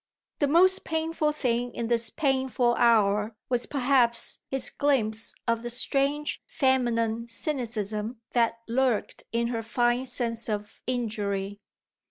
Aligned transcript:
The 0.39 0.47
most 0.47 0.83
painful 0.83 1.31
thing 1.31 1.75
in 1.75 1.87
this 1.87 2.09
painful 2.09 2.73
hour 2.79 3.35
was 3.49 3.67
perhaps 3.67 4.39
his 4.49 4.71
glimpse 4.71 5.35
of 5.47 5.61
the 5.61 5.69
strange 5.69 6.41
feminine 6.47 7.27
cynicism 7.27 8.19
that 8.31 8.61
lurked 8.67 9.25
in 9.31 9.49
her 9.49 9.61
fine 9.61 10.05
sense 10.07 10.49
of 10.49 10.81
injury. 10.87 11.59